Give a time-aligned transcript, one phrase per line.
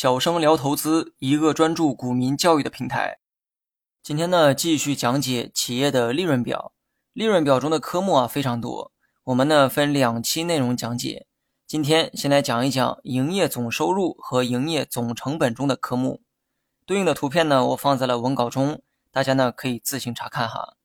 [0.00, 3.18] 小生聊投资，一个专注股民教育的平台。
[4.00, 6.72] 今天呢，继续讲解企业的利润表。
[7.12, 8.92] 利润表中的科目啊非常多，
[9.24, 11.26] 我们呢分两期内容讲解。
[11.66, 16.22] 今天先来讲一讲营业总收入和营业总成本中的科目。
[16.86, 18.80] 对应的图片呢，我放在了文稿中，
[19.10, 20.76] 大家呢可以自行查看哈。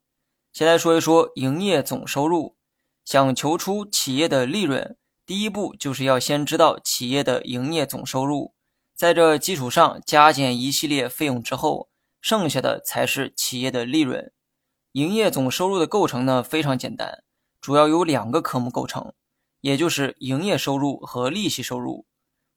[0.52, 2.56] 先来说一说营业总收入，
[3.06, 4.98] 想求出企业的利润。
[5.24, 8.56] 第一步就是要先知道企业的营业总收入，
[8.96, 11.90] 在这基础上加减一系列费用之后，
[12.22, 14.32] 剩下的才是企业的利润。
[14.92, 17.24] 营业总收入的构成呢非常简单，
[17.60, 19.14] 主要由两个科目构成，
[19.62, 22.06] 也就是营业收入和利息收入。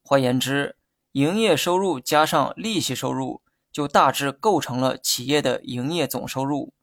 [0.03, 0.77] 换言之，
[1.13, 6.73] 营业收入加上利息收入，就大致构成了企业的营业总收入。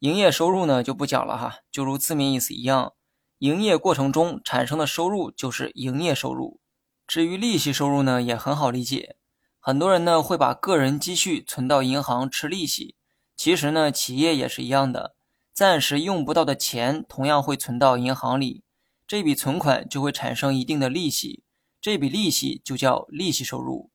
[0.00, 2.92] 营业收入呢就不讲了哈，就如字面意思一样。
[3.38, 6.60] 营业过程中产生的收入就是营业收入。
[7.10, 9.16] 至于利息收入呢，也很好理解。
[9.58, 12.94] 很多人呢会把个人积蓄存到银行吃利息，
[13.36, 15.16] 其实呢企业也是一样的，
[15.52, 18.62] 暂时用不到的钱同样会存到银行里，
[19.08, 21.42] 这笔存款就会产生一定的利息，
[21.80, 23.90] 这笔利息就叫利息收入。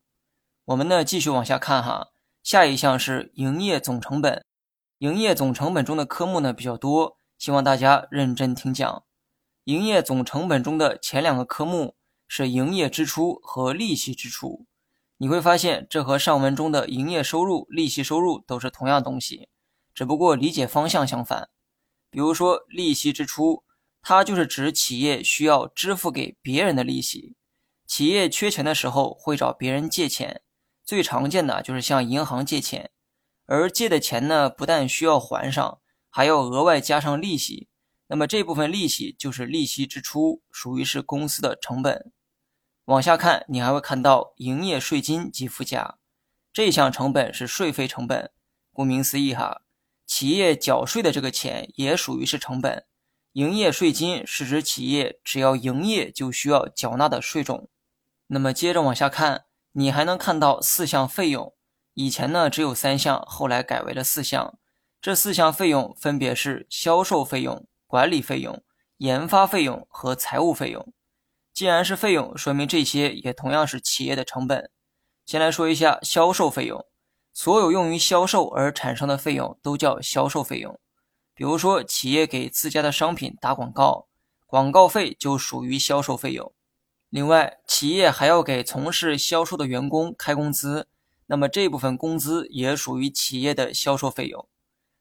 [0.65, 2.09] 我们呢继续往下看哈，
[2.43, 4.43] 下一项是营业总成本。
[4.97, 9.03] 营业总成本中的科目呢比较多，希望大家认真听讲。
[9.63, 11.95] 营业总成本中的前两个科目
[12.27, 14.65] 是营业支出和利息支出，
[15.17, 19.47] 你会发现这和上文中的营业收入、利息收入都是同样东西，
[19.93, 21.49] 只不过理解方向相反。
[22.09, 23.63] 比如说利息支出，
[24.01, 27.35] 它就是指企业需要支付给别人的利息。
[27.87, 30.41] 企业缺钱的时候会找别人借钱，
[30.83, 32.91] 最常见的就是向银行借钱，
[33.45, 37.67] 而借的钱呢，不但需要还上，还要额外加上利息。
[38.07, 42.11] 那么这部分利息就是利息支出，属于是公司的成本。
[42.85, 45.97] 往下看，你还会看到营业税金及附加
[46.53, 48.31] 这项成本是税费成本。
[48.71, 49.61] 顾名思义哈，
[50.05, 52.85] 企业缴税的这个钱也属于是成本。
[53.33, 57.69] 营业税金是指企业只要营业就需要缴纳的税种。
[58.27, 61.53] 那么接着往下看，你还能看到四项费用。
[61.93, 64.57] 以前呢只有三项，后来改为了四项。
[65.01, 67.67] 这四项费用分别是销售费用。
[67.87, 68.61] 管理费用、
[68.97, 70.91] 研发费用和财务费用，
[71.55, 74.69] 既然是费用，说明这些也同样是企业的成本。
[75.25, 76.85] 先来说一下销售费用，
[77.33, 80.77] 所有用于销售而产生的费用都叫销售费用。
[81.33, 84.07] 比如说，企业给自家的商品打广告，
[84.45, 86.51] 广告费就属于销售费用。
[87.09, 90.89] 另外，企业还要给从事销售的员工开工资，
[91.27, 94.45] 那么这部分工资也属于企业的销售费用。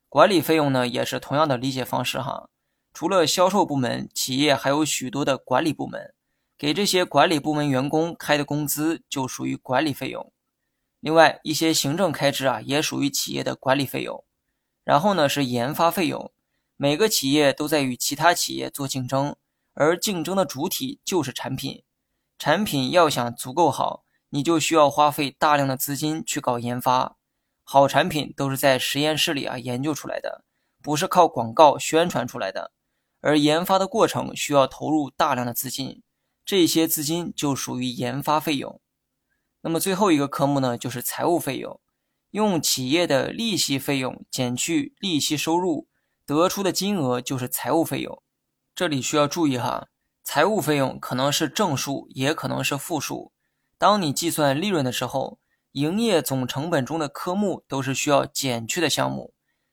[0.09, 2.49] 管理费用呢，也是同样的理解方式哈。
[2.93, 6.14] 除了销售部门，企业还有许多的管理部门，
[6.57, 10.33] 给这些管理部门员工开的工资就属于管理费用。
[11.01, 14.25] 另外一些行政开支啊，也属于企业的管理费用。
[14.85, 16.33] 然后呢是研发费用，
[16.77, 19.37] 每个企业都在与其他企业做竞争，
[19.75, 21.83] 而竞争的主体就是产品。
[22.39, 27.17] 产品要想足够好，你就需要花费大量的资金去搞研发。
[27.63, 30.45] 好产品都是在实验室里啊研究出来的，
[30.83, 32.73] 不是靠广告宣传出来的。
[33.21, 36.03] 而研发的过程需要投入大量的资金，
[36.45, 38.81] 这些资金就属于研发费用。
[39.63, 41.81] 那么最后一个科目呢，就是财务费用，
[42.31, 45.89] 用企业的利息费用减去利息收入
[46.27, 48.23] 得出的金额就是财务费用。
[48.75, 49.89] 这里需要注意哈，
[50.23, 53.33] 财务费用可能是正数，也可能是负数。
[53.79, 55.39] 当你计算利润的时候，
[55.73, 59.33] 营业总成本中的科目都是需要减去的项目。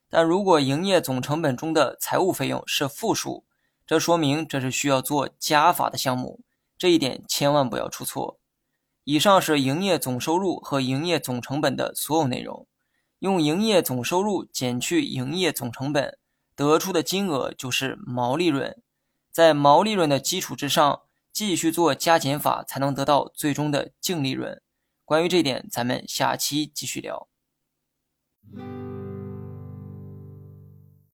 [0.09, 3.45] 但如果营业总成本中的财务费用是负数，
[3.85, 6.41] 这说明这是需要做加法的项目，
[6.81, 8.39] 这一点千万不要出错。
[9.03, 12.67] 以上是营业总收入和营业总成本的所有内容，
[13.19, 16.17] 用营业总收入减去营业总成本
[16.55, 18.81] 得出的金额就是毛利润，
[19.31, 24.59] 在毛利润的基础之上继续做加减法，才能得到最终的净利润。
[25.05, 27.29] 关于这点，咱们下期继续聊。